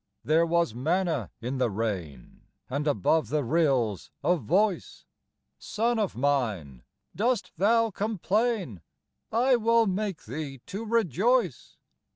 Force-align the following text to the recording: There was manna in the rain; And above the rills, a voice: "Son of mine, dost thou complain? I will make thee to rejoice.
There 0.23 0.47
was 0.47 0.73
manna 0.73 1.29
in 1.41 1.59
the 1.59 1.69
rain; 1.69 2.41
And 2.71 2.87
above 2.87 3.29
the 3.29 3.43
rills, 3.43 4.09
a 4.23 4.35
voice: 4.35 5.05
"Son 5.59 5.99
of 5.99 6.15
mine, 6.15 6.81
dost 7.15 7.51
thou 7.55 7.91
complain? 7.91 8.81
I 9.31 9.57
will 9.57 9.85
make 9.85 10.25
thee 10.25 10.59
to 10.65 10.85
rejoice. 10.85 11.77